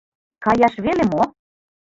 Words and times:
Каяш 0.43 0.73
веле 0.85 1.03
мо? 1.11 1.21